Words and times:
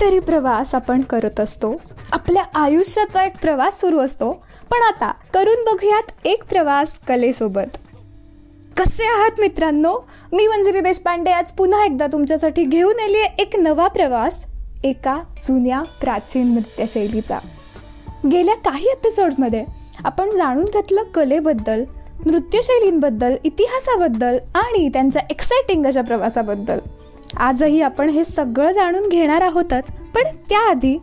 कितीतरी 0.00 0.18
प्रवास 0.18 0.74
आपण 0.74 1.02
करत 1.02 1.40
असतो. 1.40 1.80
आपल्या 2.12 2.42
आयुष्याचा 2.54 3.24
एक 3.24 3.32
प्रवास 3.42 3.80
सुरू 3.80 3.98
असतो. 3.98 4.32
पण 4.70 4.82
आता 4.82 5.12
करून 5.34 5.64
बघूयात 5.64 6.12
एक 6.24 6.44
प्रवास 6.44 6.98
कलेसोबत. 7.08 7.76
कसे 8.76 9.04
आहात 9.04 9.30
मित्रांनो? 9.38 9.98
मी 10.32 10.46
मंजिरी 10.46 10.80
देशपांडे. 10.80 11.30
आज 11.30 11.52
पुन्हा 11.52 11.84
एकदा 11.84 12.06
तुमच्यासाठी 12.06 12.64
घेऊन 12.64 13.00
आली 13.00 13.18
एक 13.38 13.56
नवा 13.56 13.88
प्रवास 13.88 14.44
एका 14.84 15.22
जुन्या 15.38 15.82
प्राचीन 15.82 16.54
नृत्यशैलीचा. 16.54 17.38
गेल्या 18.32 18.54
काही 18.54 18.86
एपिसोडमध्ये 18.86 19.64
आपण 20.04 20.30
जाणून 20.30 20.64
घेतलं 20.64 21.02
कलेबद्दल 21.02 21.84
नृत्यशैलींबद्दल 22.26 23.34
इतिहासाबद्दल 23.44 24.38
आणि 24.54 24.88
त्यांच्या 24.88 25.22
एक्साइटिंग 25.30 25.86
अशा 25.86 26.02
प्रवासाबद्दल. 26.02 26.78
आजही 27.36 27.80
आपण 27.80 28.08
हे 28.08 28.24
सगळं 28.24 28.72
जाणून 28.72 29.08
घेणार 29.08 29.40
आहोतच 29.40 29.92
पण 29.92 30.22
त्याआधी 30.48 30.98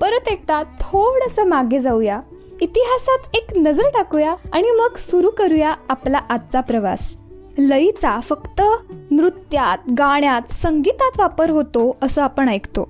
परत 0.00 0.28
एकदा 0.28 0.62
थोडंसं 0.62 1.44
मागे 1.44 1.80
जाऊया. 1.80 2.20
इतिहासात 2.60 3.36
एक 3.36 3.58
नजर 3.58 3.82
टाकूया 3.82 4.34
आणि 4.52 4.70
मग 4.70 4.96
सुरू 4.96 5.30
करूया 5.30 5.74
आपला 5.88 6.20
आजचा 6.30 6.60
प्रवास. 6.60 7.18
लईचा 7.58 8.20
फक्त 8.20 8.62
नृत्यात 9.10 9.78
गाण्यात 9.98 10.52
संगीतात 10.52 11.20
वापर 11.20 11.50
होतो 11.50 11.96
असं 12.02 12.22
आपण 12.22 12.48
ऐकतो. 12.48 12.88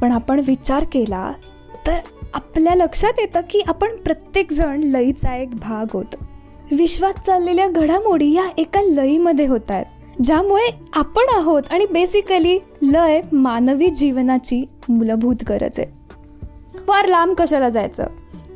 पण 0.00 0.12
आपण 0.12 0.40
विचार 0.46 0.84
केला 0.92 1.32
तर 1.86 1.98
आपल्या 2.34 2.74
लक्षात 2.74 3.12
येतं 3.18 3.40
की 3.50 3.60
आपण 3.60 3.96
प्रत्येकजण 3.96 4.80
लईचा 4.80 5.36
एक 5.36 5.50
भाग 5.54 5.86
होतो. 5.92 6.24
विश्वात 6.72 7.26
चाललेल्या 7.26 7.68
घडामोडी 7.68 8.32
या 8.32 8.44
एका 8.58 8.82
लईमध्ये 8.82 9.46
होत 9.46 9.70
आहेत. 9.70 9.86
ज्यामुळे 10.22 10.74
आपण 10.92 11.22
आहोत 11.28 11.62
आणि 11.70 11.86
बेसिकली 11.86 12.58
लय 12.82 13.20
मानवी 13.32 13.88
जीवनाची 13.88 14.68
मूलभूत 14.88 15.36
गरज 15.48 15.80
आहे. 15.80 15.86
फार 16.86 17.08
लांब 17.08 17.34
कशाला 17.38 17.68
जायचं? 17.68 18.06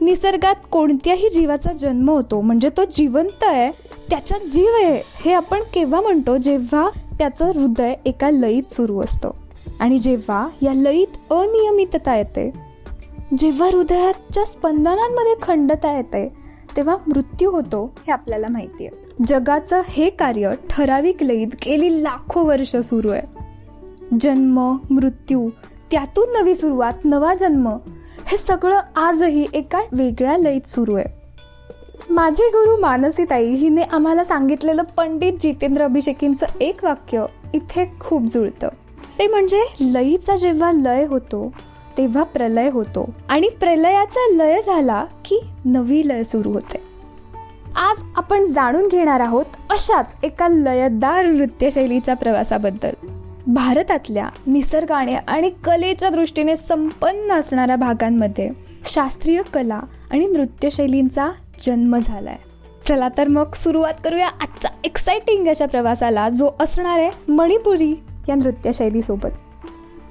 निसर्गात 0.01 0.55
कोणत्याही 0.71 1.29
जीवाचा 1.29 1.73
जन्म 1.73 2.11
होतो 2.11 2.41
म्हणजे 2.41 2.69
तो 2.77 2.85
जिवंत 2.85 3.45
आहे 3.45 3.71
त्याच्यात 4.11 4.41
जीव 4.41 4.75
आहे 4.75 5.03
हे 5.25 5.33
आपण 5.33 5.61
केव्हा 5.75 6.01
म्हणतो? 6.01 6.37
जेव्हा 6.37 6.91
त्याचं 7.19 7.45
हृदय 7.45 7.95
एका 8.07 8.31
लईत 8.31 8.71
सुरू 8.71 9.01
असतं. 9.01 9.31
आणि 9.81 9.99
जेव्हा 9.99 10.49
या 10.63 10.75
लईत 10.75 11.33
अनियमितता 11.33 12.17
येते 12.17 12.51
जेव्हा 13.39 13.69
हृदयाच्या 13.73 14.45
स्पंदनांमध्ये 14.45 15.35
खंडता 15.43 15.97
येते 15.97 16.29
तेव्हा 16.77 16.97
मृत्यू 17.07 17.51
होतो 17.51 17.95
हे 17.99 18.13
आपल्याला 18.13 18.47
माहिती 18.51 18.87
आहे. 18.87 19.08
जगाचं 19.27 19.81
हे 19.89 20.11
कार्य 20.11 20.51
ठराविक 20.71 21.23
लईत 21.23 21.47
गेली 21.65 22.03
लाखो 22.03 22.43
वर्ष 22.43 22.77
सुरू 22.77 23.09
आहे. 23.09 23.45
जन्म 24.21 24.77
मृत्यू 24.91 25.49
त्यातून 25.91 26.43
नवी 26.43 26.55
सुरुवात 26.55 26.93
नवा 27.05 27.35
जन्म 27.35 27.69
हे 28.27 28.37
सगळं 28.37 28.81
आजही 28.97 29.47
एका 29.55 29.81
वेगळ्या 29.93 30.39
लईत 30.39 30.67
सुरू 30.67 30.95
आहे. 30.95 31.05
माझे 32.11 32.43
गुरु 32.43 32.81
मानसीताई 32.81 33.51
हिने 33.51 33.83
आम्हाला 33.83 34.25
सांगितलेलं 34.25 34.83
पंडित 34.83 35.33
जितेंद्र 35.41 35.85
अभिषेकींचं 35.85 36.47
एक 36.61 36.85
वाक्य 36.85 37.25
इथे 37.55 37.93
खूप 38.01 38.23
जुळतं. 38.23 38.69
ते 39.19 39.27
म्हणजे 39.27 39.63
लईचा 39.81 40.37
जेव्हा 40.37 40.73
लय 40.73 41.07
होतो 41.07 41.53
तेव्हा 41.99 42.23
प्रलय 42.23 42.71
होतो 42.71 43.11
आणि 43.29 43.49
प्रलयाचा 43.49 44.35
लय 44.35 44.61
झाला 44.67 45.05
की 45.25 45.41
नवी 45.65 46.09
लय 46.09 46.25
सुरू 46.25 46.53
होते. 46.53 46.88
आज 47.79 48.03
आपण 48.17 48.47
जाणून 48.47 48.87
घेणार 48.87 49.21
आहोत 49.21 49.45
अशाच 49.71 50.17
एका 50.23 50.49
लयदार 50.49 51.27
नृत्यशैलीच्या 51.27 52.15
प्रवासाबद्दल. 52.17 52.91
भारतातल्या 53.47 54.29
निसर्गाने 54.47 55.15
आणि 55.15 55.51
कलेच्या 55.65 56.09
दृष्टीने 56.09 56.57
संपन्न 56.57 57.33
असणाऱ्या 57.33 57.77
भागांमध्ये 57.77 58.51
शास्त्रीय 58.85 59.43
कला 59.55 59.81
आणि 60.11 60.27
नृत्यशैलींचा 60.27 61.31
जन्म 61.61 61.99
झालाय. 61.99 62.37
चला 62.85 63.09
तर 63.19 63.29
मग 63.29 63.53
सुरुवात 63.55 63.95
करूया 64.05 64.29
आजच्या 64.29 64.71
एक्साइटिंग 64.85 65.49
अशा 65.49 65.67
प्रवासाला 65.67 66.29
जो 66.29 66.51
असणार 66.61 66.99
आहे 66.99 67.33
मणिपुरी 67.33 67.95
या 68.29 68.35
नृत्यशैलीसोबत. 68.35 69.31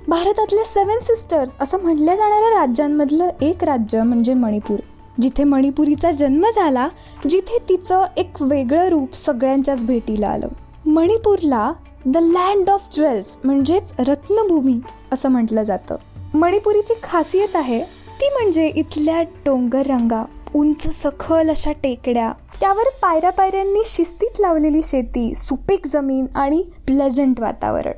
भारतातल्या 0.08 0.64
सेवन 0.64 1.00
सिस्टर्स 1.02 1.58
असं 1.60 1.80
म्हटल्या 1.80 2.16
जाणाऱ्या 2.16 2.62
राज्यांमधलं 2.62 3.30
एक 3.42 3.64
राज्य 3.64 4.04
म्हणजे 4.04 4.34
मणिपूर. 4.34 4.80
जिथे 5.22 5.44
मणिपुरीचा 5.44 6.12
जन्म 6.12 6.46
झाला 6.56 6.88
जिथे 7.30 7.58
तिचं 7.70 8.06
एक 8.18 8.42
वेगळं 8.42 8.88
रूप 8.90 9.16
सगळ्यांच्याच 9.16 9.84
भेटीला 9.84 10.28
आलं. 10.28 10.48
मणिपूरला 10.86 11.74
द 12.06 12.18
लँड 12.18 12.70
ऑफ 12.70 12.88
ज्वेल्स 12.92 13.38
म्हणजेच 13.44 13.94
रत्नभूमी 14.00 14.80
असं 15.12 15.30
म्हटलं 15.30 15.64
जातं. 15.64 15.96
मणिपुरीची 16.34 16.94
खासियत 17.04 17.56
आहे 17.56 17.84
ती 18.22 18.30
म्हणजे 18.30 18.68
इथल्या 18.68 19.22
डोंगर 19.22 19.82
रंगा 19.88 20.24
उंच 20.56 21.04
सखल 21.04 21.50
अशा 21.50 21.72
टेकड्या. 21.72 22.32
त्यावर 22.60 22.90
पायऱ्या 23.02 23.30
पायऱ्यांनी 23.30 23.82
शिस्तीत 23.86 24.40
लावलेली 24.40 24.82
शेती 24.84 25.36
सुपीक 25.36 25.88
जमीन 25.88 26.26
आणि 26.36 26.64
प्लेझंट 26.86 27.40
वातावरण. 27.40 27.92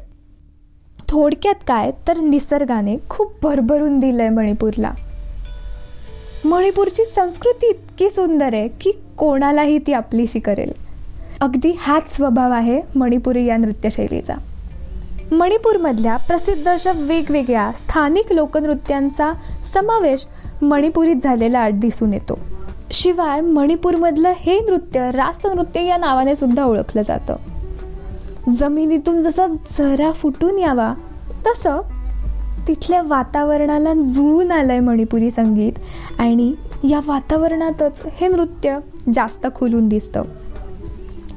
थोडक्यात 1.10 1.56
काय 1.68 1.92
तर 2.08 2.18
निसर्गाने 2.18 2.98
खूप 3.10 3.32
भरभरून 3.44 4.00
दिलंय 4.00 4.30
मणिपूरला. 4.30 4.92
मणिपूरची 6.46 7.06
संस्कृती 7.06 7.68
इतकी 7.68 8.10
सुंदर 8.10 8.50
आहे 8.54 8.68
की 8.68 8.92
कोणालाही 9.18 9.78
ती 9.78 9.94
आपलीशी 9.94 10.40
करेल. 10.40 10.72
अगदी 11.42 11.76
हाच 11.80 12.16
स्वभाव 12.16 12.52
आहे 12.52 12.82
मणिपुरी 12.96 13.46
या 13.46 13.58
नृत्यशैलीचा. 13.58 14.34
मणिपूरमधल्या 15.32 16.18
प्रसिद्ध 16.18 16.68
अशा 16.68 16.92
वेगवेगळ्या 16.96 17.72
स्थानिक 17.78 18.32
लोकनृत्यांचा 18.32 19.34
समावेश 19.66 20.26
मणिपुरीत 20.62 21.16
झालेला 21.24 21.70
दिसून 21.70 22.14
येतो. 22.14 22.40
शिवाय 22.92 23.42
मणिपूरमधलं 23.42 24.34
हे 24.38 24.60
नृत्य 24.60 25.12
रासनृत्य 25.12 25.84
या 25.84 25.98
नावाने 25.98 26.36
सुद्धा 26.36 26.64
ओळखलं 26.64 27.02
जातं. 27.02 27.36
जमिनीतून 28.54 29.22
जसा 29.22 29.48
झरा 29.48 30.12
फुटून 30.12 30.60
यावा 30.60 30.94
तसं 31.48 31.82
तिथल्या 32.70 33.02
वातावरणाला 33.06 33.94
जुळून 33.94 34.52
आलं 34.52 34.72
आहे 34.72 34.80
मणिपुरी 34.80 35.32
संगीत. 35.32 35.74
आणि 36.20 36.54
या 36.90 37.00
वातावरणातच 37.08 38.02
हे 38.06 38.28
नृत्य 38.28 38.78
जास्त 39.14 39.48
खुलून 39.56 39.88
दिसतं. 39.88 40.22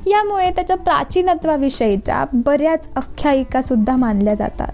यामुळे 0.06 0.50
त्याच्या 0.50 0.76
प्राचीनत्वाविषयीच्या 0.76 2.25
बऱ्याच 2.32 2.88
आख्यायिकासुद्धा 2.97 3.97
मानल्या 3.97 4.34
जातात. 4.34 4.72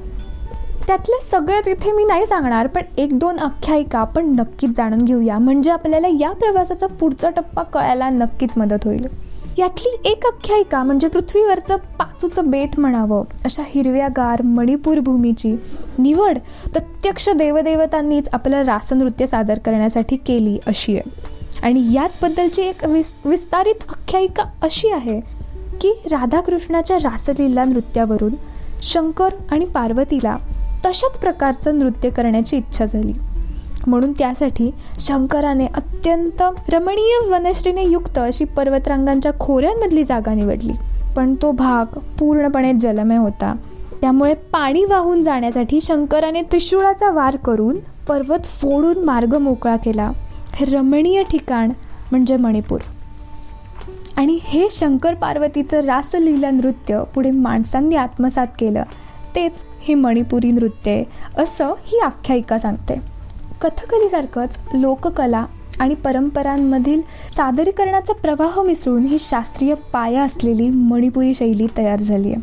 त्यातल्या 0.86 1.24
सगळ्या 1.30 1.60
तिथे 1.60 1.92
मी 1.92 2.04
नाही 2.04 2.26
सांगणार 2.26 2.66
पण 2.66 2.82
एक 2.98 3.18
दोन 3.18 3.38
आख्यायिका 3.38 3.98
आपण 3.98 4.26
नक्कीच 4.26 4.76
जाणून 4.76 5.04
घेऊया. 5.04 5.38
म्हणजे 5.38 5.70
आपल्याला 5.70 6.08
या 6.08 6.32
प्रवासाचा 6.32 6.86
पुढचा 6.86 7.30
टप्पा 7.30 7.62
कळायला 7.62 8.10
नक्कीच 8.10 8.58
मदत 8.58 8.84
होईल. 8.84 9.27
यातली 9.58 10.10
एक 10.10 10.26
आख्यायिका 10.26 10.82
म्हणजे 10.82 11.08
पृथ्वीवरचं 11.08 11.76
पाचूचं 11.76 12.50
बेट 12.50 12.78
म्हणावं 12.78 13.24
अशा 13.44 13.62
हिरव्यागार 13.66 14.42
मणिपूर 14.42 15.00
भूमीची 15.00 15.56
निवड 15.98 16.38
प्रत्यक्ष 16.72 17.28
देवदेवतांनीच 17.28 18.28
आपलं 18.32 18.62
रासनृत्य 18.62 19.26
सादर 19.26 19.58
करण्यासाठी 19.58 20.16
केली 20.16 20.58
अशी 20.66 20.96
आहे. 20.96 21.10
आणि 21.62 21.92
याचबद्दलची 21.92 22.62
एक 22.62 22.84
विस 22.84 23.14
विस्तारित 23.24 23.84
आख्यायिका 23.88 24.42
अशी 24.62 24.88
आहे 24.88 25.20
की 25.80 25.92
राधाकृष्णाच्या 26.10 26.96
रासलीला 26.96 27.64
नृत्यावरून 27.64 28.34
शंकर 28.82 29.28
आणि 29.50 29.64
पार्वतीला 29.64 30.36
तशाच 30.86 31.18
प्रकारचं 31.18 31.78
नृत्य 31.78 32.10
करण्याची 32.10 32.56
इच्छा 32.56 32.84
झाली. 32.84 33.12
म्हणून 33.88 34.12
त्यासाठी 34.12 34.70
शंकराने 35.00 35.66
अत्यंत 35.66 36.42
रमणीय 36.68 37.30
वनश्रीने 37.30 37.84
युक्त 37.84 38.18
अशी 38.18 38.44
पर्वतरांगांच्या 38.44 39.32
खोऱ्यांमधली 39.40 40.04
जागा 40.04 40.34
निवडली. 40.34 40.72
पण 41.16 41.34
तो 41.34 41.52
भाग 41.52 41.98
पूर्णपणे 42.18 42.72
जलमय 42.72 43.16
होता. 43.16 43.54
त्यामुळे 44.00 44.34
पाणी 44.34 44.84
वाहून 44.84 45.22
जाण्यासाठी 45.22 45.80
शंकराने 45.80 46.42
त्रिशूळाचा 46.42 47.10
वार 47.10 47.36
करून 47.36 47.76
पर्वत 48.08 48.44
फोडून 48.44 49.04
मार्ग 49.04 49.36
मोकळा 49.36 49.76
केला. 49.76 50.12
हे 50.54 50.66
रमणीय 50.66 51.22
ठिकाण 51.22 51.68
म्हणजे 52.10 52.36
मणिपूर. 52.36 52.80
आणि 54.16 54.38
हे 54.42 54.66
शंकर 54.70 55.14
पार्वतीचं 55.14 55.80
रासलीला 55.80 56.50
नृत्य 56.50 57.02
पुढे 57.14 57.30
माणसांनी 57.30 57.96
आत्मसात 57.96 58.46
केलं. 58.58 58.82
तेच 59.34 59.52
हे 59.80 59.94
मणिपुरी 59.94 60.50
नृत्य 60.50 60.90
आहे 60.90 61.04
असं 61.38 61.66
ही 61.84 61.98
आख्यायिका 61.98 62.58
सांगते. 62.58 63.17
कथकलीसारखंच 63.60 64.58
लोककला 64.74 65.44
आणि 65.80 65.94
परंपरांमधील 65.94 67.00
सादरीकरणाचा 67.36 68.12
प्रवाह 68.12 68.62
मिसळून 68.62 69.04
ही 69.04 69.16
शास्त्रीय 69.18 69.74
पाया 69.92 70.22
असलेली 70.22 70.68
मणिपुरी 70.70 71.34
शैली 71.34 71.66
तयार 71.76 72.00
झाली 72.00 72.32
आहे. 72.32 72.42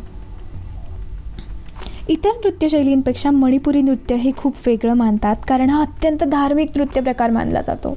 इतर 2.08 2.30
नृत्यशैलींपेक्षा 2.44 3.30
मणिपुरी 3.30 3.82
नृत्य 3.82 4.14
हे 4.14 4.30
खूप 4.36 4.54
वेगळं 4.66 4.94
मानतात 4.94 5.36
कारण 5.48 5.70
हा 5.70 5.80
अत्यंत 5.80 6.24
धार्मिक 6.24 6.70
नृत्य 6.76 7.00
प्रकार 7.00 7.30
मानला 7.30 7.60
जातो. 7.60 7.96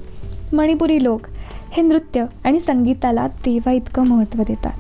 मणिपुरी 0.54 1.04
लोक 1.04 1.28
हे 1.72 1.82
नृत्य 1.82 2.26
आणि 2.46 2.60
संगीताला 2.60 3.28
तेव्हा 3.46 3.74
इतकं 3.74 4.08
महत्त्व 4.08 4.44
देतात. 4.48 4.74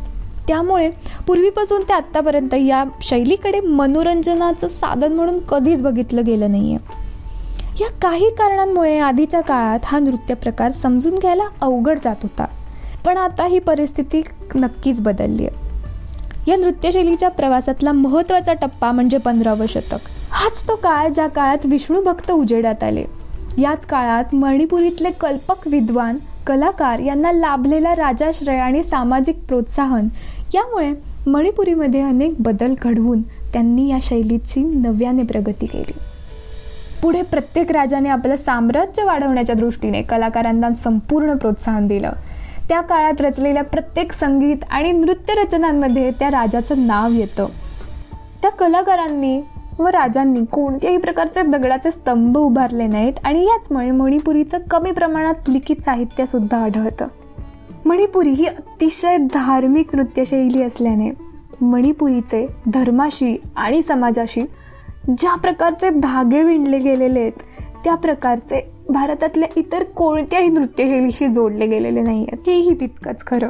त्यामुळे 0.47 0.89
पूर्वीपासून 1.27 1.81
ते 1.81 1.93
आत्तापर्यंत 1.93 2.53
या 2.53 2.83
शैलीकडे 3.01 3.59
मनोरंजनाचं 3.59 4.67
साधन 4.67 5.13
म्हणून 5.13 5.39
कधीच 5.39 5.81
बघितलं 5.81 6.25
गेलं 6.25 6.51
नाही 6.51 6.73
आहे 6.75 7.07
या 7.81 7.87
काही 8.01 8.29
कारणांमुळे 8.29 8.99
आधीच्या 8.99 9.41
काळात 9.41 9.79
हा 9.83 9.99
नृत्य 9.99 10.33
प्रकार 10.33 10.71
समजून 10.71 11.15
घ्यायला 11.15 11.43
अवघड 11.61 11.99
जात 12.03 12.15
होता. 12.23 12.45
पण 13.05 13.17
आता 13.17 13.45
ही 13.45 13.59
परिस्थिती 13.59 14.21
नक्कीच 14.55 15.01
बदलली 15.01 15.47
आहे. 15.47 15.69
या 16.51 16.57
नृत्यशैलीच्या 16.57 17.29
प्रवासातला 17.29 17.91
महत्त्वाचा 17.91 18.53
टप्पा 18.53 18.91
म्हणजे 18.91 19.17
पंधरावं 19.17 19.65
शतक. 19.65 19.97
हाच 20.29 20.67
तो 20.67 20.75
काळ 20.75 21.09
ज्या 21.09 21.27
काळात 21.27 21.65
विष्णू 21.65 22.01
भक्त 22.01 22.31
उजेडात 22.31 22.83
आले. 22.83 23.05
याच 23.57 23.85
काळात 23.85 24.35
मणिपुरीतले 24.35 25.11
कल्पक 25.11 25.67
विद्वान 25.67 26.17
कलाकार 26.47 26.99
यांना 26.99 27.31
लाभलेला 27.31 27.95
राजाश्रय 27.95 28.57
आणि 28.57 28.83
सामाजिक 28.83 29.39
प्रोत्साहन 29.47 30.07
यामुळे 30.53 30.93
मणिपुरीमध्ये 31.27 32.01
अनेक 32.01 32.33
बदल 32.39 32.73
घडवून 32.81 33.21
त्यांनी 33.21 33.89
या 33.89 33.97
शैलीची 34.01 34.59
नव्याने 34.59 35.23
प्रगती 35.23 35.65
केली. 35.65 36.08
पुढे 37.01 37.21
प्रत्येक 37.21 37.71
राजाने 37.71 38.09
आपलं 38.09 38.35
साम्राज्य 38.35 39.03
वाढवण्याच्या 39.03 39.55
दृष्टीने 39.55 40.01
कलाकारांना 40.01 40.73
संपूर्ण 40.73 41.33
प्रोत्साहन 41.33 41.87
दिलं. 41.87 42.11
त्या 42.69 42.81
काळात 42.81 43.21
रचलेल्या 43.21 43.63
प्रत्येक 43.63 44.11
संगीत 44.11 44.57
आणि 44.71 44.91
नृत्य 44.91 45.33
रचनांमध्ये 45.33 46.11
त्या 46.11 46.27
राजाचं 46.27 46.87
नाव 46.87 47.09
येतं. 47.11 47.47
त्या 48.41 48.51
कलाकारांनी 48.51 49.41
व 49.79 49.87
राजांनी 49.87 50.45
कोणत्याही 50.45 50.97
प्रकारचे 50.97 51.41
दगडाचे 51.41 51.91
स्तंभ 51.91 52.37
उभारले 52.37 52.87
नाहीत 52.87 53.13
आणि 53.23 53.43
याचमुळे 53.43 53.91
मणिपुरीचं 53.91 54.57
कमी 54.71 54.91
प्रमाणात 54.91 55.49
लिखित 55.49 55.75
साहित्यसुद्धा 55.81 56.57
आढळतं. 56.57 57.07
मणिपुरी 57.85 58.29
ही 58.29 58.45
अतिशय 58.45 59.17
धार्मिक 59.17 59.95
नृत्यशैली 59.95 60.63
असल्याने 60.63 61.11
मणिपुरीचे 61.61 62.47
धर्माशी 62.73 63.41
आणि 63.55 63.81
समाजाशी 63.81 64.41
ज्या 65.17 65.35
प्रकारचे 65.35 65.89
धागे 65.89 66.41
विणले 66.43 66.77
गेलेले 66.79 67.19
आहेत 67.19 67.41
त्या 67.83 67.95
प्रकारचे 67.95 68.61
भारतातल्या 68.89 69.47
इतर 69.55 69.83
कोणत्याही 69.83 70.47
नृत्यशैलीशी 70.47 71.27
जोडले 71.27 71.67
गेलेले 71.67 72.01
नाही 72.01 72.21
आहेत. 72.21 72.37
हेही 72.47 72.73
तितकंच 72.79 73.25
खरं. 73.25 73.49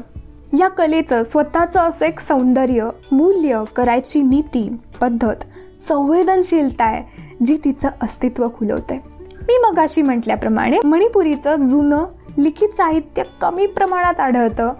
या 0.59 0.67
कलेचं 0.67 1.23
स्वतःचं 1.23 1.79
असं 1.79 2.05
एक 2.05 2.19
सौंदर्य 2.19 2.89
मूल्य 3.11 3.63
करायची 3.75 4.21
नीती 4.21 4.69
पद्धत 5.01 5.43
संवेदनशीलता 5.81 6.85
आहे 6.85 7.03
जी 7.45 7.57
तिचं 7.63 7.89
अस्तित्व 8.01 8.47
खुलवते. 8.49 9.01
मी 9.41 9.57
मगाशी 9.57 10.01
म्हटल्याप्रमाणे 10.01 10.79
मणिपुरीचं 10.83 11.55
जुनं 11.55 12.05
लिखित 12.37 12.69
साहित्य 12.69 13.23
कमी 13.41 13.65
प्रमाणात 13.67 14.19
आढळतं 14.19 14.73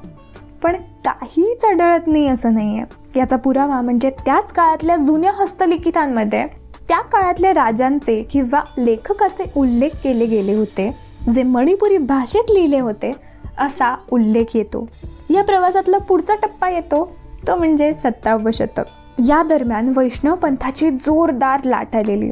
पण 0.63 0.75
काहीच 1.05 1.65
आढळत 1.65 2.07
नाही 2.07 2.27
असं 2.27 2.53
नाही 2.53 2.77
आहे 2.77 3.19
याचा 3.19 3.35
पुरावा 3.35 3.81
म्हणजे 3.81 4.09
त्याच 4.09 4.51
काळातल्या 4.51 4.95
जुन्या 4.95 5.31
हस्तलिखितांमध्ये 5.33 6.45
त्या 6.89 7.01
काळातल्या 7.01 7.51
राजांचे 7.51 8.23
किंवा 8.31 8.61
लेखकाचे 8.77 9.51
उल्लेख 9.55 9.89
केले 10.03 10.25
गेले 10.25 10.53
होते 10.53 10.95
जे 11.33 11.43
मणिपुरी 11.43 11.97
भाषेत 11.97 12.51
लिहिले 12.51 12.79
होते 12.79 13.11
असा 13.57 13.95
उल्लेख 14.11 14.55
येतो. 14.55 14.87
या 15.29 15.43
प्रवासातला 15.43 15.97
पुढचा 15.97 16.35
टप्पा 16.35 16.69
येतो 16.69 17.15
तो 17.47 17.55
म्हणजे 17.55 17.93
सत्तावं 17.93 18.51
शतक. 18.51 18.81
या 19.27 19.43
दरम्यान 19.43 19.91
वैष्णव 19.97 20.35
पंथाची 20.35 20.89
जोरदार 20.89 21.59
लाट 21.65 21.95
आलेली. 21.95 22.31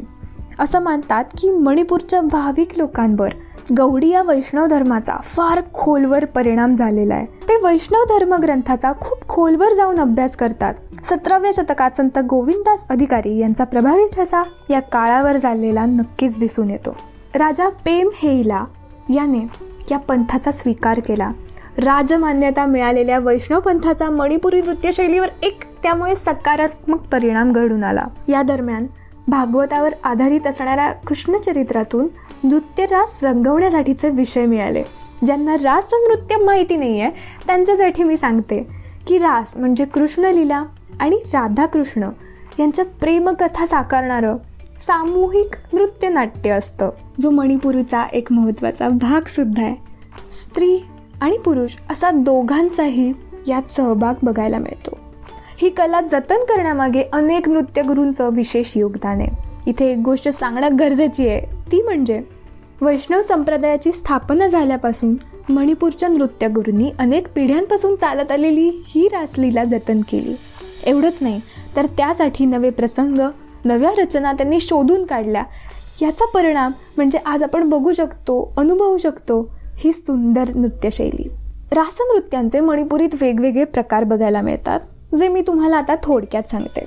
असं 0.58 0.82
मानतात 0.82 1.24
की 1.38 1.50
मणिपूरच्या 1.50 2.20
भाविक 2.20 2.78
लोकांवर 2.78 3.28
गौडी 3.76 4.08
या 4.08 4.22
वैष्णव 4.22 4.66
धर्माचा 4.66 5.16
फार 5.22 5.60
खोलवर 5.74 6.24
परिणाम 6.24 6.74
झालेला 6.74 7.14
आहे. 7.14 7.26
ते 7.26 7.56
वैष्णव 7.62 8.04
धर्म 8.04 8.34
ग्रंथाचा 8.34 8.92
खूप 9.00 9.28
खोलवर 9.28 9.72
जाऊन 9.74 10.00
अभ्यास 10.00 10.36
करतात. 10.36 10.74
सतराव्या 11.08 11.50
शतकात 11.54 11.90
संत 11.96 12.18
गोविंदास 12.18 12.84
अधिकारी 12.90 13.38
यांचा 13.38 13.64
प्रभावी 13.64 14.06
ठसा 14.16 14.42
या 14.70 14.80
काळावर 14.80 15.36
झालेला 15.36 15.84
नक्कीच 15.84 16.38
दिसून 16.38 16.70
येतो. 16.70 16.96
राजा 17.34 17.68
पेम 17.68 18.08
हेईला 18.14 18.64
याने 19.14 19.46
या 19.90 19.98
पंथाचा 19.98 20.50
स्वीकार 20.50 21.00
केला. 21.00 21.30
राजमान्यता 21.78 22.66
मिळालेल्या 22.66 23.18
वैष्णव 23.18 23.60
पंथाचा 23.60 24.10
मणिपुरी 24.10 24.60
नृत्यशैलीवर 24.60 25.28
एक 25.42 25.64
त्यामुळे 25.82 26.16
सकारात्मक 26.16 27.00
परिणाम 27.12 27.52
घडून 27.52 27.84
आला. 27.84 28.04
या 28.28 28.42
दरम्यान 28.42 28.86
भागवतावर 29.28 29.94
आधारित 30.04 30.46
असणाऱ्या 30.46 30.92
कृष्णचरित्रातून 31.06 32.08
नृत्यरास 32.44 33.18
रंगवण्यासाठीचे 33.22 34.08
विषय 34.08 34.46
मिळाले. 34.46 34.82
ज्यांना 35.24 35.54
रास 35.54 35.84
नृत्य 35.92 36.36
माहिती 36.36 36.76
नाही 36.76 37.00
आहे 37.00 37.10
त्यांच्यासाठी 37.46 38.04
मी 38.04 38.16
सांगते 38.16 38.66
की 39.06 39.18
रास 39.18 39.56
म्हणजे 39.56 39.84
कृष्णलीला 39.84 40.64
आणि 41.00 41.16
राधाकृष्ण 41.16 42.08
यांच्या 42.58 42.84
प्रेमकथा 42.84 43.66
साकारणारं 43.66 44.36
सामूहिक 44.78 45.50
नृत्यनाट्य 45.72 46.50
असतं. 46.50 46.90
जो 47.20 47.30
मणिपुरीचा 47.30 48.02
एक 48.12 48.32
महत्त्वाचा 48.32 48.88
भाग 48.88 49.28
सुद्धा 49.28 49.62
आहे. 49.62 49.76
स्त्री 50.32 50.78
आणि 51.20 51.38
पुरुष 51.38 51.76
असा 51.90 52.10
दोघांचाही 52.10 53.12
यात 53.46 53.70
सहभाग 53.70 54.14
बघायला 54.22 54.58
मिळतो. 54.58 54.98
ही 55.58 55.68
कला 55.68 56.00
जतन 56.00 56.36
करण्यामागे 56.36 57.02
अनेक 57.12 57.48
नृत्यगुरूंचं 57.48 58.34
विशेष 58.34 58.76
योगदान 58.76 59.20
आहे. 59.20 59.48
इथे 59.66 59.92
एक 59.92 59.98
गोष्ट 59.98 60.28
सांगणं 60.28 60.68
गरजेची 60.78 61.28
आहे. 61.28 61.40
ती 61.72 61.82
म्हणजे 61.82 62.22
वैष्णव 62.80 63.20
संप्रदायाची 63.20 63.92
स्थापना 63.92 64.46
झाल्यापासून 64.46 65.16
मणिपूरच्या 65.48 66.08
नृत्यगुरूंनी 66.08 66.92
अनेक 66.98 67.28
पिढ्यांपासून 67.34 67.96
चालत 67.96 68.32
आलेली 68.32 68.82
ही 68.86 69.08
रासलीला 69.12 69.64
जतन 69.64 70.00
केली. 70.00 70.34
एवढंच 70.86 71.18
नाही. 71.20 71.40
तर 71.76 71.86
त्यासाठी 71.86 72.44
नवे 72.44 72.70
प्रसंग 72.70 73.20
नव्या 73.64 73.90
रचना 73.98 74.32
त्यांनी 74.32 74.60
शोधून 74.60 75.04
काढल्या. 75.04 75.42
याचा 76.02 76.24
परिणाम 76.24 76.72
म्हणजे 76.96 77.18
आज 77.26 77.42
आपण 77.42 77.68
बघू 77.68 77.92
शकतो 77.92 78.52
अनुभवू 78.56 78.98
शकतो 78.98 79.40
ही 79.78 79.92
सुंदर 79.92 80.44
नृत्यशैली. 80.54 81.28
रासनृत्यांचे 81.72 82.60
मणिपुरीत 82.60 83.08
वेगवेगळे 83.20 83.64
प्रकार 83.64 84.04
बघायला 84.04 84.40
मिळतात 84.40 85.14
जे 85.14 85.28
मी 85.28 85.40
तुम्हाला 85.46 85.76
आता 85.76 85.94
थोडक्यात 86.02 86.48
सांगते. 86.50 86.84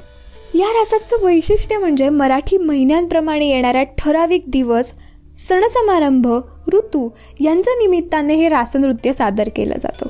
या 0.53 0.67
रासाचं 0.67 1.25
वैशिष्ट्य 1.25 1.77
म्हणजे 1.77 2.09
मराठी 2.09 2.57
महिन्यांप्रमाणे 2.57 3.49
येणाऱ्या 3.49 3.83
ठराविक 3.83 4.43
दिवस 4.47 4.91
सण 5.37 5.67
समारंभ 5.67 6.27
ऋतू 6.73 7.09
यांच्या 7.39 7.73
निमित्ताने 7.73 8.35
हे 8.35 8.49
रासनृत्य 8.49 9.13
सादर 9.13 9.49
केलं 9.55 9.75
जातं. 9.83 10.05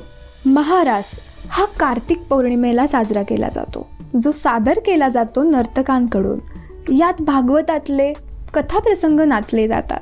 महारास 0.46 1.10
हा 1.48 1.64
कार्तिक 1.64 2.18
पौर्णिमेला 2.30 2.86
साजरा 2.86 3.22
केला 3.22 3.48
जातो. 3.48 3.86
जो 4.22 4.30
सादर 4.30 4.72
केला 4.86 5.08
जातो 5.08 5.42
नर्तकांकडून. 5.42 6.38
यात 6.98 7.22
भागवतातले 7.22 8.12
कथाप्रसंग 8.54 9.20
नाचले 9.20 9.68
जातात. 9.68 10.00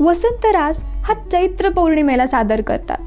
वसंतरास 0.00 0.80
हा 0.82 1.14
चैत्र 1.14 1.68
पौर्णिमेला 1.68 2.26
सादर 2.26 2.60
करतात. 2.60 2.98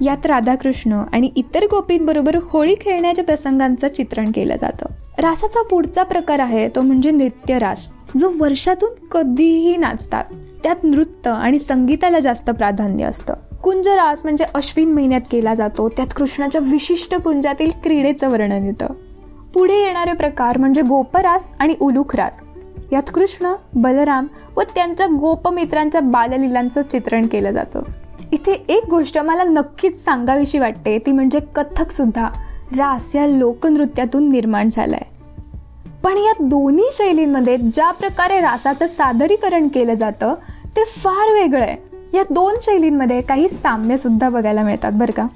यात 0.00 0.26
राधाकृष्ण 0.26 1.02
आणि 1.12 1.30
इतर 1.36 1.64
गोपींबरोबर 1.64 2.36
होळी 2.42 2.74
खेळण्याच्या 2.80 3.24
प्रसंगांचं 3.24 3.88
चित्रण 3.88 4.30
केलं 4.34 4.56
जातं. 4.60 4.86
रासाचा 5.18 5.62
पुढचा 5.62 6.02
प्रकार 6.02 6.38
आहे 6.38 6.68
तो 6.68 6.80
म्हणजे 6.80 7.10
नृत्य 7.10 7.58
रास 7.58 7.92
जो 8.16 8.32
वर्षातून 8.38 9.06
कधीही 9.06 9.76
नाचतात. 9.76 10.24
त्यात 10.62 10.76
नृत्य 10.82 11.30
आणि 11.30 11.58
संगीताला 11.58 12.18
जास्त 12.18 12.50
प्राधान्य 12.50 13.04
असतं. 13.04 13.34
कुंजरास 13.62 14.20
म्हणजे 14.24 14.44
अश्विन 14.54 14.92
महिन्यात 14.92 15.20
केला 15.30 15.54
जातो. 15.54 15.88
त्यात 15.88 16.06
कृष्णाच्या 16.16 16.60
विशिष्ट 16.64 17.14
कुंजातील 17.14 17.70
क्रीडेचं 17.82 18.30
वर्णन 18.30 18.64
येतं. 18.66 18.86
पुढे 19.54 19.74
येणारे 19.74 20.12
प्रकार 20.12 20.58
म्हणजे 20.58 20.82
गोपरास 20.82 21.50
आणि 21.58 21.74
उलुखरास. 21.80 22.42
यात 22.92 23.02
कृष्ण 23.14 23.54
बलराम 23.74 24.26
व 24.56 24.62
त्यांच्या 24.74 25.06
गोपमित्रांच्या 25.06 26.00
बाललीलांचं 26.00 26.82
चित्रण 26.82 27.26
केलं 27.26 27.50
जातं. 27.50 27.82
इथे 28.32 28.64
एक 28.68 28.84
गोष्ट 28.90 29.18
मला 29.18 29.44
नक्कीच 29.44 30.04
सांगावीशी 30.04 30.58
वाटते. 30.58 30.98
ती 30.98 31.12
म्हणजे 31.12 31.40
कथ्थकसुद्धा 31.54 32.28
रास 32.78 33.16
या 33.16 33.26
लोकनृत्यातून 33.26 34.28
निर्माण 34.28 34.68
झालाय. 34.72 35.02
पण 36.04 36.18
या 36.18 36.32
दोन्ही 36.40 36.84
शैलींमध्ये 36.92 37.56
ज्या 37.56 37.90
प्रकारे 37.90 38.40
रासाचं 38.40 38.86
सादरीकरण 38.86 39.68
केलं 39.68 39.94
जातं 39.94 40.34
ते 40.76 40.84
फार 40.84 41.32
वेगळं 41.32 41.64
आहे. 41.64 41.91
या 42.14 42.22
दोन 42.30 42.54
शैलींमध्ये 42.62 43.20
काही 43.20 43.48
साम्य 43.48 43.96
सुद्धा 43.96 44.28
बघायला 44.28 44.62
मिळतात 44.62 44.92
बरं 44.92 45.12
का. 45.12 45.26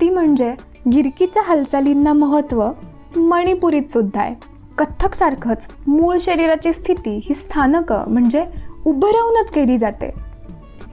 ती 0.00 0.10
म्हणजे 0.10 0.54
गिरकीच्या 0.92 1.42
हालचालींना 1.42 2.12
महत्त्व 2.12 2.70
मणिपुरीत 3.16 3.90
सुद्धा 3.90 4.20
आहे. 4.20 4.34
कथ्थक 4.78 5.14
सारखंच 5.14 5.68
मूळ 5.86 6.16
शरीराची 6.20 6.72
स्थिती 6.72 7.20
ही 7.24 7.34
स्थानकं 7.34 8.04
म्हणजे 8.08 8.44
उभं 8.84 9.08
राहूनच 9.08 9.50
केली 9.50 9.78
जाते. 9.78 10.14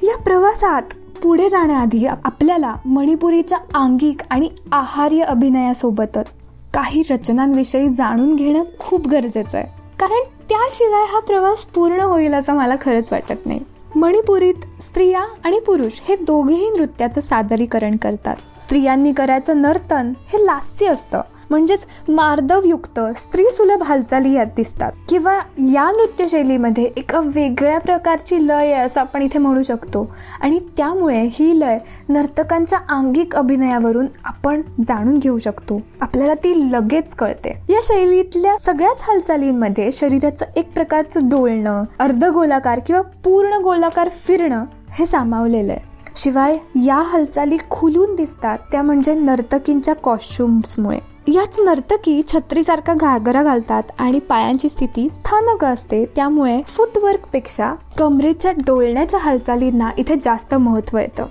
या 0.03 0.17
प्रवासात 0.17 0.81
पुढे 1.24 1.50
जाण्याआधी 1.50 2.05
आपल्याला 2.05 2.75
मणिपुरीच्या 2.86 3.58
आंगिक 3.74 4.22
आणि 4.29 4.50
आहार्य 4.72 5.22
अभिनयासोबतच 5.22 6.36
काही 6.74 7.01
रचनांविषयी 7.10 7.89
जाणून 7.89 8.36
घेणं 8.36 8.63
खूप 8.79 9.08
गरजेचं 9.08 9.58
आहे. 9.58 9.67
कारण 10.00 10.24
त्याशिवाय 10.50 11.05
हा 11.10 11.19
प्रवास 11.19 11.58
पूर्ण 11.58 12.01
होईल 12.01 12.34
असं 12.34 12.53
मला 12.53 12.75
खरंच 12.81 13.08
वाटत 13.12 13.46
नाही. 13.46 13.60
मणिपुरीत 14.00 14.82
स्त्रिया 14.82 15.24
आणि 15.46 15.60
पुरुष 15.60 16.01
हे 16.03 16.15
दोघेही 16.15 16.70
नृत्याचं 16.70 17.22
सादरीकरण 17.22 17.96
करतात. 17.96 18.36
स्त्रियांनी 18.62 19.13
करायचं 19.13 19.62
नर्तन 19.62 20.13
हे 20.20 20.46
लास्य 20.46 20.88
असतं. 20.88 21.22
म्हणजेच 21.50 21.86
मार्दवयुक्त 22.10 23.00
स्त्रीसुलभ 23.18 23.84
हालचाली 23.84 24.34
यात 24.34 24.46
दिसतात. 24.56 24.91
किंवा 25.10 25.39
या 25.58 25.91
नृत्यशैलीमध्ये 25.91 26.84
एका 26.84 27.20
वेगळ्या 27.20 27.79
प्रकारची 27.79 28.48
लय 28.48 28.53
आहे 28.53 28.74
असं 28.74 29.01
आपण 29.01 29.22
इथे 29.22 29.39
म्हणू 29.39 29.63
शकतो. 29.63 30.15
आणि 30.41 30.60
त्यामुळे 30.77 31.22
ही 31.32 31.60
लय 31.60 31.77
नर्तकांच्या 32.10 32.79
आंगिक 32.89 33.36
अभिनयावरून 33.36 34.08
आपण 34.24 34.62
जाणून 34.88 35.18
घेऊ 35.18 35.38
शकतो. 35.38 35.82
आपल्याला 36.01 36.34
ती 36.34 36.72
लगेच 36.72 37.13
कळते. 37.13 37.62
या 37.70 37.79
शैलीतल्या 37.84 38.58
सगळ्याच 38.58 38.98
हालचालींमध्ये 39.00 39.91
शरीराचं 39.91 40.46
एक 40.56 40.74
प्रकारचं 40.74 41.29
डोळणं 41.29 41.84
अर्ध 42.00 42.25
गोलाकार 42.25 42.79
किंवा 42.79 43.01
पूर्ण 43.01 43.53
गोलाकार 43.53 44.10
फिरणं 44.10 44.65
हे 44.91 45.06
सामावलेलं 45.06 45.74
आहे. 45.74 45.89
शिवाय 46.15 46.58
या 46.75 46.96
हालचाली 46.96 47.58
खुलून 47.70 48.15
दिसतात 48.15 48.58
त्या 48.72 48.82
म्हणजे 48.82 49.13
नर्तकींच्या 49.13 49.96
कॉस्ट्युम्समुळे 49.96 51.00
यात 51.33 51.59
नर्तकी 51.65 52.21
छत्रीसारखा 52.27 52.93
घागरा 52.93 53.43
घालतात 53.43 53.83
आणि 53.98 54.19
पायांची 54.19 54.69
स्थिती 54.69 55.09
स्थानक 55.09 55.65
असते. 55.65 56.05
त्यामुळे 56.05 56.62
फुटवर्कपेक्षा 56.67 57.74
कमरेच्या 57.98 58.51
डोळण्याच्या 58.51 59.19
हालचालींना 59.19 59.89
इथे 59.98 60.15
जास्त 60.21 60.55
महत्त्व 60.55 60.98
येतं. 60.98 61.25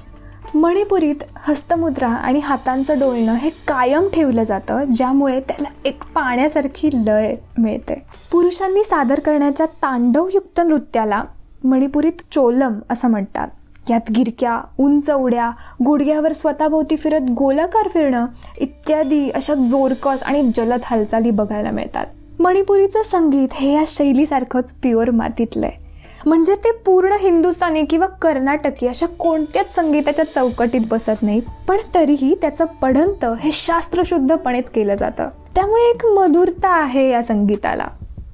मणिपुरीत 0.54 1.14
हस्तमुद्रा 1.36 2.08
आणि 2.08 2.38
हातांचं 2.38 2.98
डोळणं 2.98 3.34
हे 3.34 3.50
कायम 3.50 4.08
ठेवलं 4.08 4.42
जातं 4.42 4.84
ज्यामुळे 4.84 5.40
त्याला 5.40 5.68
एक 5.84 6.04
पाण्यासारखी 6.14 6.90
लय 6.94 7.36
मिळते. 7.58 8.02
पुरुषांनी 8.32 8.84
सादर 8.84 9.20
करण्याच्या 9.20 9.66
तांडवयुक्त 9.66 10.60
नृत्याला 10.60 11.22
मणिपुरीत 11.64 12.22
चोलम 12.32 12.72
असं 12.90 13.08
म्हणतात. 13.08 13.48
यात 13.90 14.10
गिरक्या 14.16 14.60
उंच 14.78 15.10
उड्या 15.10 15.50
गुडघ्यावर 15.86 16.32
स्वतःभोवती 16.32 16.96
फिरत 16.96 17.20
गोलाकार 17.20 17.88
फिरणं 17.88 18.26
इत्यादी 18.58 19.30
अशा 19.30 19.54
जोरकस 19.54 20.22
आणि 20.22 20.50
जलद 20.54 20.80
हालचाली 20.84 21.30
बघायला 21.30 21.70
मिळतात. 21.70 22.06
मणिपुरीचं 22.40 23.02
संगीत 23.02 23.48
हे 23.52 23.72
या 23.72 23.84
शैलीसारखंच 23.86 24.72
प्युअर 24.72 25.10
मातीतलं 25.10 25.66
आहे. 25.66 25.88
म्हणजे 26.26 26.54
ते 26.54 26.72
पूर्ण 26.72 27.12
हिंदुस्थानी 27.20 27.84
किंवा 27.84 28.06
कर्नाटकी 28.06 28.86
अशा 28.86 29.06
कोणत्याच 29.06 29.74
संगीताच्या 29.74 30.24
चौकटीत 30.24 30.80
बसत 30.90 31.22
नाही 31.22 31.40
पण 31.68 31.76
तरीही 31.94 32.34
त्याचं 32.34 32.64
पढंत 32.64 33.24
हे 33.24 33.52
शास्त्रशुद्धपणेच 33.52 34.70
केलं 34.70 34.94
जातं. 34.94 35.28
त्यामुळे 35.54 35.90
एक 35.90 36.06
मधुरता 36.06 36.68
आहे 36.68 37.10
या 37.10 37.22
संगीताला. 37.22 37.86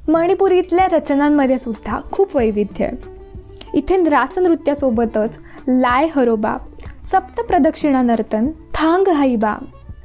मणिपुरीतल्या 0.09 0.87
रचनांमध्ये 0.93 1.59
सुद्धा 1.59 1.99
खूप 2.13 2.37
वैविध्य 2.37 2.85
आहे. 2.85 3.14
इथे 3.75 4.09
रासनृत्यासोबतच 4.09 5.39
लाय 5.69 6.09
हरोबा 6.17 6.57
सप्त 7.07 7.41
प्रदक्षिणा 7.41 8.03
नर्तन 8.03 8.47
थांग 8.75 9.09
हाईबा 9.09 9.55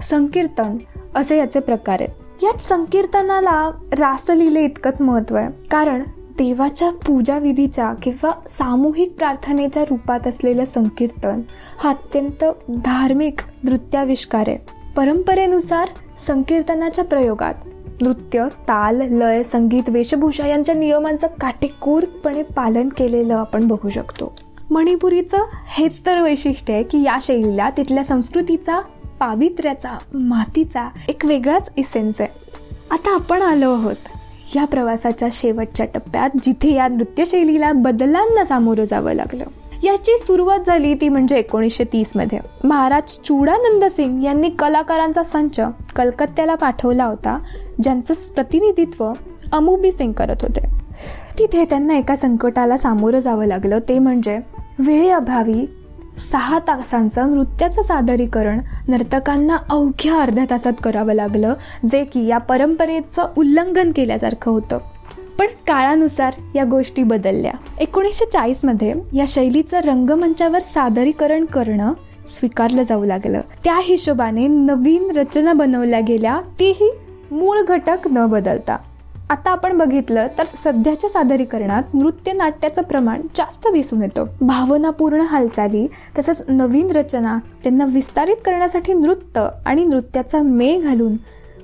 संकीर्तन 0.02 0.78
असे 1.16 1.38
याचे 1.38 1.60
प्रकार 1.60 2.02
आहेत. 2.02 2.44
यात 2.44 2.62
संकीर्तनाला 2.62 3.72
रासलीले 4.00 4.62
इतकंच 4.62 5.02
महत्त्व 5.02 5.36
आहे. 5.36 5.48
कारण 5.72 6.04
देवाच्या 6.38 6.90
पूजाविधीच्या 6.90 7.94
किंवा 8.04 8.32
सामूहिक 8.50 9.16
प्रार्थनेच्या 9.18 9.84
रूपात 9.84 10.28
असलेलं 10.28 10.66
संकीर्तन 10.66 11.42
हा 11.80 11.90
अत्यंत 11.90 12.46
धार्मिक 12.70 13.40
नृत्याविष्कार 13.64 14.44
आहे. 14.48 14.58
परंपरेनुसार 14.96 15.88
संकीर्तनाच्या 16.28 17.04
प्रयोगात 17.04 17.54
नृत्य 18.02 18.46
ताल 18.62 19.02
लय 19.02 19.44
संगीत 19.44 19.90
वेशभूषा 19.90 20.48
यांच्या 20.48 20.76
नियमांचं 20.76 21.28
काटेकोरपणे 21.28 22.44
पालन 22.44 22.90
केलेलं 22.90 23.36
आपण 23.36 23.68
बघू 23.68 23.90
शकतो. 23.90 24.36
मणिपुरीचं 24.72 25.38
हेच 25.68 26.06
तर 26.06 26.22
वैशिष्ट्य 26.22 26.74
आहे 26.74 26.84
की 26.84 27.04
या 27.04 27.18
शैलीला 27.22 27.70
तिथल्या 27.70 28.04
संस्कृतीचा 28.04 28.80
पावित्र्याचा 29.20 29.98
मातीचा 30.14 30.90
एक 31.08 31.26
वेगळाच 31.26 31.70
इसेन्स 31.78 32.22
आहे. 32.22 32.30
आता 32.92 33.16
आपण 33.16 33.42
आलो 33.42 33.74
आहोत 33.74 34.56
या 34.56 34.66
प्रवासाच्या 34.66 35.28
शेवटच्या 35.32 35.86
टप्प्यात 35.86 36.30
जिथे 36.44 36.74
या 36.74 36.88
नृत्यशैलीला 36.88 37.72
बदलांना 37.72 38.46
सामोरं 38.46 38.84
जावं 38.84 39.14
लागलं. 39.14 39.46
याची 39.84 40.18
सुरुवात 40.18 40.60
झाली 40.60 40.94
ती 40.94 41.10
म्हणजे 41.10 41.38
एकोणीसशे 41.38 41.84
तीसमध्ये 41.84 42.40
महाराज 42.64 43.18
चुडानंद 43.24 43.86
सिंग 43.86 44.24
यांनी 44.24 44.50
कलाकारांचा 44.50 45.24
संच 45.24 45.60
कलकत्त्याला 45.96 46.56
पाठवला 46.56 47.06
होता 47.06 47.38
ज्यांचं 47.84 48.14
प्रतिनिधित्व 48.36 49.12
अमुबी 49.52 49.92
सिंग 49.92 50.12
करत 50.12 50.42
होते. 50.42 50.62
तिथे 51.40 51.66
त्यांना 51.66 51.98
एका 51.98 52.16
संकटाला 52.16 52.78
सामोरं 52.78 53.20
जावं 53.20 53.46
लागलं. 53.46 53.80
ते 53.90 54.00
म्हणजे 54.00 54.38
वेळेअभावी 54.80 55.66
सहा 56.32 56.60
तासांचं 56.60 57.32
नृत्याचं 57.32 57.82
सादरीकरण 57.82 58.60
नर्तकांना 58.88 59.58
अवघ्या 59.70 60.22
अर्ध्या 60.22 60.46
तासात 60.50 60.74
करावं 60.84 61.14
लागलं 61.14 61.54
जे 61.92 62.04
की 62.04 62.26
या 62.28 62.38
परंपरेचं 62.38 63.28
उल्लंघन 63.38 63.92
केल्यासारखं 63.92 64.52
होतं. 64.52 64.78
पण 65.40 65.48
काळानुसार 65.68 66.34
या 66.56 66.64
गोष्टी 66.64 67.04
बदलल्या. 67.04 67.52
एकोणीसशे 67.80 68.26
चाळीसमध्ये 68.26 68.94
या 69.14 69.26
शैलीचं 69.28 69.80
रंगमंचावर 69.80 70.60
सादरीकरण 70.60 71.46
करणं 71.46 71.94
स्वीकारलं 72.28 72.84
जाऊ 72.84 73.06
लागलं. 73.06 73.42
त्या 73.64 73.78
हिशोबाने 73.84 74.48
नवीन 74.48 75.10
रचना 75.16 75.54
बनवल्या 75.54 76.00
गेल्या 76.00 76.40
तीही 76.60 76.92
मूळ 77.32 77.62
घटक 77.68 78.08
न 78.12 78.26
बदलता. 78.26 78.78
आता 79.30 79.52
आपण 79.52 79.78
बघितलं 79.78 80.28
तर 80.38 80.46
सध्याच्या 80.46 81.10
सादरीकरणात 81.10 81.94
नृत्य 81.94 82.34
नाट्याचं 82.34 82.82
प्रमाण 82.82 83.22
जास्त 83.36 83.68
दिसून 83.74 84.02
येतं. 84.02 84.26
भावनापूर्ण 84.42 85.22
हालचाली 85.22 85.88
तसंच 86.18 86.44
नवीन 86.48 86.92
रचना 86.92 87.38
त्यांना 87.64 87.86
विस्तारित 87.86 88.38
करण्यासाठी 88.46 88.94
नृत्य 88.94 89.48
आणि 89.66 89.86
नृत्याचा 89.86 90.42
मेळ 90.42 90.82
घालून 90.82 91.14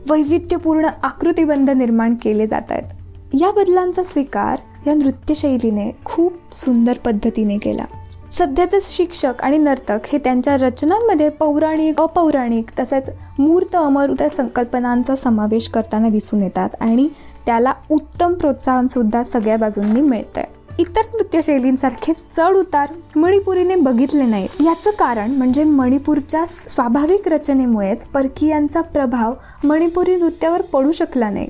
वैविध्यपूर्ण 0.10 0.90
आकृतिबंध 1.04 1.70
निर्माण 1.70 2.16
केले 2.16 2.46
जात 2.46 2.72
आहेत. 2.72 3.05
या 3.40 3.52
बदलांचा 3.52 4.04
स्वीकार 4.04 4.60
या 4.88 4.94
नृत्यशैलीने 4.94 5.92
खूप 6.06 6.34
सुंदर 6.54 6.98
पद्धतीने 6.98 7.58
केला. 7.58 7.86
सध्याचे 8.32 8.78
शिक्षक 8.86 9.34
आणि 9.40 9.58
नर्तक 9.58 10.08
हे 10.08 10.18
त्यांच्या 10.18 10.58
रचनांमध्ये 10.58 11.30
पौराणिक 11.30 12.02
अपौराणिक 12.02 12.66
तसेच 12.80 13.10
मूर्त 13.40 13.76
अमृत 13.76 14.24
संकल्पनांचा 14.34 15.16
समावेश 15.16 15.68
करताना 15.68 16.10
दिसून 16.10 16.42
येतात 16.42 16.70
आणि 16.80 17.08
त्याला 17.46 17.74
उत्तम 17.90 18.34
प्रोत्साहन 18.34 18.88
सुद्धा 18.88 19.24
सगळ्या 19.24 19.58
बाजूंनी 19.58 20.02
मिळतंय. 20.02 20.46
इतर 20.80 21.02
नृत्यशैलींसारखेच 21.16 22.24
चढ 22.38 22.56
उतार 22.56 22.90
मणिपुरीने 23.16 23.76
बघितले 23.76 24.26
नाहीत 24.26 24.62
याचं 24.62 24.92
कारण 24.92 25.32
म्हणजे 25.32 25.64
मणिपूरच्या 25.64 26.46
स्वाभाविक 26.46 27.28
रचनेमुळेच 27.28 28.06
परकीयांचा 28.06 28.82
प्रभाव 28.82 29.34
मणिपुरी 29.64 30.16
नृत्यावर 30.16 30.62
पडू 30.62 30.92
शकला 30.92 31.30
नाही. 31.30 31.48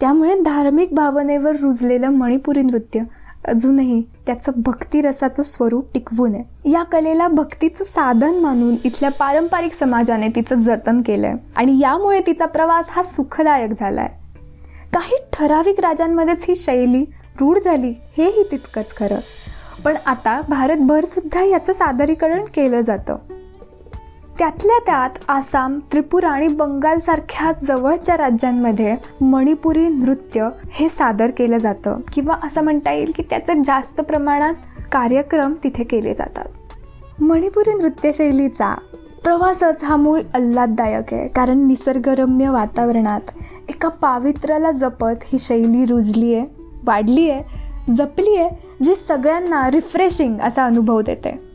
त्यामुळे 0.00 0.40
धार्मिक 0.40 0.94
भावनेवर 0.94 1.56
रुजलेलं 1.62 2.08
मणिपुरी 2.08 2.62
नृत्य 2.62 3.00
अजूनही 3.44 4.02
त्याचं 4.26 4.52
भक्तिरसाचं 4.56 5.42
स्वरूप 5.42 5.86
टिकवून 5.94 6.34
आहे. 6.34 6.70
या 6.70 6.82
कलेला 6.82 7.28
भक्तीचं 7.28 7.84
साधन 7.84 8.34
मानून 8.34 8.76
इथल्या 8.84 9.10
पारंपरिक 9.10 9.72
समाजाने 9.72 10.28
तिचं 10.28 10.54
जतन 10.54 11.00
केलंय. 11.00 11.32
आणि 11.56 11.78
यामुळे 11.80 12.20
तिचा 12.20 12.46
प्रवास 12.46 12.88
हा 12.92 13.02
सुखदायक 13.02 13.70
झालाय. 13.76 14.08
काही 14.94 15.16
ठराविक 15.32 15.80
राजांमध्येच 15.80 16.44
ही 16.48 16.54
शैली 16.56 17.04
रूढ 17.40 17.58
झाली 17.58 17.94
हेही 18.16 18.42
तितकंच 18.50 18.96
खरं. 18.96 19.18
पण 19.84 19.94
आता 20.06 20.40
भारतभर 20.48 21.04
सुद्धा 21.04 21.42
याचं 21.42 21.72
सादरीकरण 21.72 22.44
केलं 22.44 22.80
जातं. 22.80 23.16
त्यातल्या 24.38 24.78
त्यात 24.86 25.10
आसाम 25.28 25.78
त्रिपुरा 25.92 26.28
आणि 26.28 26.48
बंगालसारख्या 26.48 27.52
जवळच्या 27.62 28.16
राज्यांमध्ये 28.16 28.96
मणिपुरी 29.20 29.88
नृत्य 29.88 30.48
हे 30.70 30.88
सादर 30.88 31.30
केलं 31.36 31.56
जातं 31.56 32.00
किंवा 32.12 32.36
असं 32.44 32.64
म्हणता 32.64 32.92
येईल 32.92 33.12
की 33.16 33.22
त्याचं 33.30 33.62
जास्त 33.62 34.00
प्रमाणात 34.00 34.54
कार्यक्रम 34.92 35.54
तिथे 35.64 35.84
केले 35.84 36.12
जातात. 36.14 36.44
मणिपुरी 37.22 37.74
नृत्यशैलीचा 37.74 38.74
प्रवासच 39.24 39.84
हा 39.84 39.96
मूळ 39.96 40.20
आल्हाददायक 40.34 41.14
आहे 41.14 41.28
कारण 41.28 41.66
निसर्गरम्य 41.66 42.48
वातावरणात 42.48 43.30
एका 43.68 43.88
पावित्र्याला 43.88 44.70
जपत 44.70 45.24
ही 45.24 45.38
शैली 45.38 45.84
रुजली 45.84 46.34
आहे 46.34 46.46
वाढली 46.84 47.30
आहे 47.30 47.92
जपली 47.92 48.36
आहे 48.36 48.50
जी 48.84 48.94
सगळ्यांना 48.94 49.70
रिफ्रेशिंग 49.70 50.36
असा 50.40 50.64
अनुभव 50.64 51.00
देते. 51.00 51.45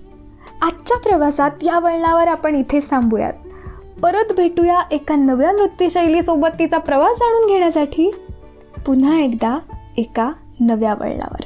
आजच्या 0.62 0.98
प्रवासात 0.98 1.52
या 1.62 1.80
वळणावर 1.80 2.28
आपण 2.28 2.56
इथेच 2.56 2.90
थांबूयात. 2.90 3.34
परत 4.04 4.34
भेटूया 4.38 4.80
एका 4.92 5.16
नव्या 5.16 5.52
नृत्यशैलीसोबत 5.52 6.48
तिचा 6.60 6.78
प्रवास 6.78 7.16
जाणून 7.16 7.48
घेण्यासाठी. 7.48 8.12
पुन्हा 8.86 9.20
एकदा 9.20 9.60
एका 9.98 10.32
नव्या 10.60 10.94
वळणावर. 10.94 11.41